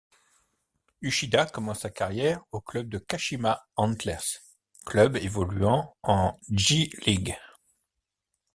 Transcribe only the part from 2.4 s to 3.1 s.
au club de